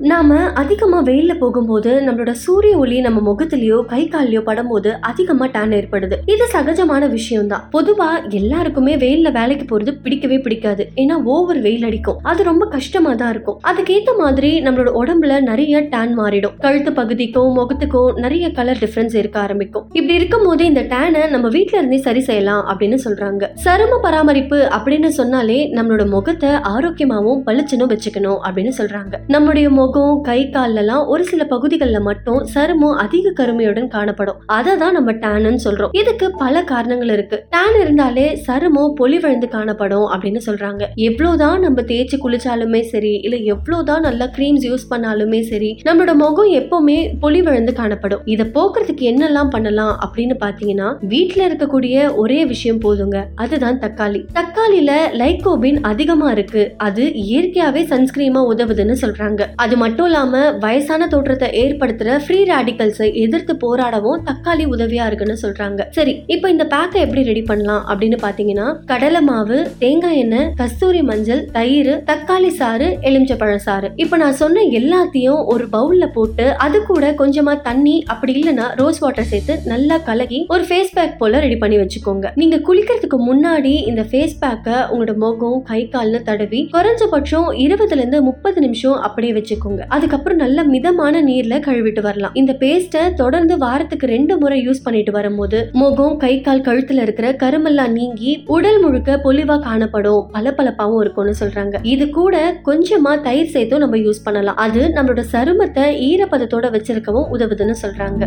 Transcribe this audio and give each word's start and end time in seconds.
நாம 0.00 0.36
அதிகமா 0.60 0.98
வெயில்ல 1.02 1.32
போகும்போது 1.38 1.92
நம்மளோட 2.00 2.30
சூரிய 2.42 2.78
ஒளி 2.78 3.00
நம்ம 3.00 3.20
முகத்திலயோ 3.28 3.78
கை 3.92 4.10
கால்லயோ 4.12 4.40
படும்போது 4.48 4.90
அதிகமா 5.00 5.46
டேன் 5.46 5.74
ஏற்படுது. 5.78 6.16
இது 6.24 6.44
சகஜமான 6.52 7.08
விஷயம் 7.08 7.46
தான் 7.46 7.64
பொதுவா 7.72 8.06
எல்லாருக்குமே 8.30 8.96
வெயில்ல 8.96 9.32
வேலைக்கு 9.32 9.64
போறது 9.70 9.92
பிடிக்கவே 10.04 10.38
பிடிக்காது. 10.38 10.84
ஏன்னா 10.96 11.22
ஓவர் 11.24 11.60
வெயில் 11.60 11.86
அடிக்கும். 11.88 12.20
அது 12.22 12.42
ரொம்ப 12.42 12.66
கஷ்டமா 12.66 13.14
தான் 13.14 13.30
இருக்கும். 13.30 13.58
அதுக்கேத்த 13.70 14.14
மாதிரி 14.20 14.60
நம்மளோட 14.66 14.92
உடம்புல 15.00 15.40
நிறைய 15.40 15.80
டேன் 15.80 16.14
மாறிடும். 16.20 16.54
கழுத்து 16.66 16.92
பகுதிக்கும் 16.92 17.52
முகத்துக்கும் 17.58 18.12
நிறைய 18.26 18.52
கலர் 18.60 18.82
டிஃபரன்ஸ் 18.84 19.16
இருக்க 19.16 19.40
ஆரம்பிக்கும். 19.40 19.86
இப்படி 19.92 20.14
இருக்கும் 20.14 20.46
போது 20.46 20.64
இந்த 20.64 20.80
டேனை 20.94 21.24
நம்ம 21.30 21.48
வீட்டில் 21.48 21.80
இருந்தே 21.80 22.00
சரி 22.06 22.20
செய்யலாம் 22.20 22.62
அப்படின்னு 22.70 23.00
சொல்றாங்க. 23.08 23.50
சரும 23.66 24.00
பராமரிப்பு 24.06 24.60
அப்படின்னு 24.78 25.12
சொன்னாலே 25.20 25.58
நம்மளோட 25.80 26.06
முகத்தை 26.08 26.52
ஆரோக்கியமாவும் 26.74 27.44
பளிச்சுன்னு 27.50 27.92
வச்சுக்கணும் 27.94 28.40
அப்படின்னு 28.46 28.74
சொல்றாங்க. 28.80 29.14
நம்முடைய 29.36 29.66
முகம் 29.70 29.86
கை 30.22 30.50
கால்லலாம் 30.50 31.06
ஒரு 31.06 31.24
சில 31.24 31.44
பகுதிகளில் 31.44 32.00
மட்டும் 32.00 32.46
சருமம் 32.54 32.96
அதிக 32.96 33.30
கருமையுடன் 33.30 33.88
காணப்படும். 33.88 34.36
அதை 34.46 34.76
தான் 34.76 34.92
நம்ம 34.92 35.12
டேன்னு 35.12 35.58
சொல்றோம். 35.64 35.88
இதுக்கு 35.92 36.30
பல 36.30 36.62
காரணங்கள் 36.64 37.08
இருக்கு. 37.08 37.44
டேன் 37.50 37.80
இருந்தாலே 37.80 38.42
சருமம் 38.46 38.94
பொலிவழுந்து 39.00 39.48
காணப்படும் 39.48 40.06
அப்படின்னு 40.12 40.40
சொல்றாங்க. 40.46 40.82
எவ்வளவுதான் 40.94 41.60
நம்ம 41.60 41.82
தேய்ச்சி 41.82 42.16
குளிச்சாலுமே 42.24 42.80
சரி 42.80 43.12
இல்ல 43.14 43.36
எவ்வளவுதான் 43.36 44.00
நல்லா 44.00 44.26
க்ரீம்ஸ் 44.36 44.66
யூஸ் 44.70 44.86
பண்ணாலுமே 44.90 45.40
சரி 45.40 45.70
நம்மளோட 45.84 46.14
முகம் 46.14 46.52
எப்பவுமே 46.52 47.10
பொலிவழுந்து 47.22 47.72
காணப்படும். 47.72 48.20
இதை 48.24 48.46
போக்குறதுக்கு 48.54 49.00
என்னெல்லாம் 49.00 49.50
பண்ணலாம் 49.50 49.98
அப்படின்னு 50.00 50.36
பாத்தீங்கன்னா 50.40 50.88
வீட்டுல 51.08 51.42
இருக்கக்கூடிய 51.48 52.14
ஒரே 52.14 52.46
விஷயம் 52.46 52.80
போதுங்க. 52.80 53.24
அதுதான் 53.34 53.78
தக்காளி. 53.78 54.26
தக்காளியில 54.34 54.92
லைகோபின் 55.12 55.80
அதிகமா 55.82 56.30
இருக்கு. 56.30 56.74
அது 56.76 57.04
இயற்கையாவே 57.04 57.82
சன்ஸ்கிரீமா 57.92 58.40
உதவுதுன்னு 58.52 58.96
சொல்றாங்க. 59.00 59.42
அது 59.56 59.76
மட்டும் 59.82 60.08
இல்லாமல் 60.10 60.52
வயசான 60.64 61.08
தோற்றத்தை 61.12 61.48
ஏற்படுத்துற 61.62 62.16
ஃப்ரீ 62.24 62.38
ரேடிக்கல்ஸை 62.50 63.08
எதிர்த்து 63.24 63.54
போராடவும் 63.64 64.20
தக்காளி 64.28 64.64
உதவியா 64.74 65.04
இருக்குன்னு 65.08 65.36
சொல்றாங்க. 65.42 65.80
சரி 65.96 66.12
இப்போ 66.34 66.46
இந்த 66.54 66.64
பேக்கை 66.72 66.98
எப்படி 67.06 67.22
ரெடி 67.30 67.42
பண்ணலாம் 67.50 67.82
அப்படின்னு 67.90 68.18
பாத்தீங்கன்னா 68.24 68.66
கடலை 68.90 69.20
மாவு 69.28 69.58
தேங்காய் 69.82 70.20
எண்ணெய் 70.22 70.48
கஸ்தூரி 70.60 71.02
மஞ்சள் 71.10 71.42
தயிர் 71.56 71.92
தக்காளி 72.10 72.50
சாறு 72.60 72.88
எலுமிச்சப்பழம் 73.10 73.64
சாறு. 73.66 73.90
இப்போ 74.04 74.18
நான் 74.22 74.38
சொன்ன 74.42 74.64
எல்லாத்தையும் 74.80 75.42
ஒரு 75.54 75.66
பவுல்ல 75.76 76.08
போட்டு 76.16 76.46
அது 76.66 76.80
கூட 76.90 77.12
கொஞ்சமா 77.22 77.54
தண்ணி 77.68 77.96
அப்படி 78.14 78.34
இல்லைன்னா 78.40 78.68
ரோஸ் 78.80 79.02
வாட்டர் 79.04 79.30
சேர்த்து 79.32 79.56
நல்லா 79.72 79.98
கலகி 80.08 80.40
ஒரு 80.56 80.66
ஃபேஸ் 80.70 80.94
பேக் 80.98 81.18
போல 81.22 81.40
ரெடி 81.46 81.58
பண்ணி 81.64 81.78
வச்சுக்கோங்க. 81.82 82.26
நீங்க 82.42 82.56
குளிக்கிறதுக்கு 82.68 83.20
முன்னாடி 83.28 83.74
இந்த 83.92 84.04
ஃபேஸ் 84.10 84.36
பேக்கை 84.42 84.76
உங்களோட 84.92 85.16
முகம் 85.24 85.60
கை 85.70 85.82
கால்னு 85.94 86.22
தடவி 86.30 86.62
குறைஞ்சபட்சம் 86.76 87.48
இருபதுல 87.66 88.02
இருந்து 88.02 88.20
முப்பது 88.30 88.58
நிமிஷம் 88.66 88.98
அப்படியே 89.08 89.32
வச்சுக்கோங்க. 89.38 89.66
அதுக்கப்புறம் 89.88 90.38
நல்ல 90.38 90.64
மிதமான 90.64 91.22
நீர்ல 91.22 91.56
கழுவிட்டு 91.66 92.00
வரலாம். 92.00 92.30
இந்த 92.34 92.56
பேஸ்ட்டை 92.60 93.14
தொடர்ந்து 93.14 93.58
வாரத்துக்கு 93.58 94.06
ரெண்டு 94.06 94.38
முறை 94.38 94.68
யூஸ் 94.68 94.82
பண்ணிட்டு 94.82 95.12
வரும்போது 95.12 95.70
முகம் 95.72 96.16
கை 96.16 96.40
கால் 96.40 96.60
கழுத்துல 96.60 97.02
இருக்கிற 97.02 97.32
கருமெல்லாம் 97.32 97.90
நீங்கி 97.90 98.42
உடல் 98.46 98.80
முழுக்க 98.80 99.20
பொலிவா 99.24 99.58
காணப்படும். 99.58 100.30
பளபளப்பாவும் 100.32 101.00
இருக்கும்னு 101.00 101.34
சொல்றாங்க. 101.40 101.76
இது 101.82 102.10
கூட 102.10 102.60
கொஞ்சமா 102.66 103.22
தயிர் 103.22 103.52
சேர்த்தும் 103.52 103.78
நம்ம 103.78 103.96
யூஸ் 103.96 104.24
பண்ணலாம். 104.24 104.56
அது 104.56 104.80
நம்மளோட 104.80 105.24
சருமத்தை 105.32 105.86
ஈரப்பதத்தோட 106.08 106.66
வச்சிருக்கவும் 106.76 107.28
உதவுதுன்னு 107.32 107.74
சொல்றாங்க. 107.82 108.24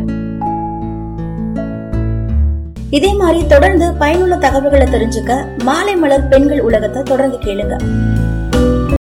இதே 2.90 3.14
மாதிரி 3.14 3.48
தொடர்ந்து 3.48 3.94
பயனுள்ள 3.94 4.36
தகவல்களை 4.36 4.88
தெரிஞ்சுக்க 4.88 5.46
மாலை 5.64 5.96
மலர் 5.96 6.28
பெண்கள் 6.28 6.60
உலகத்தை 6.60 7.04
தொடர்ந்து 7.04 7.38
கேளுங்க. 7.38 7.76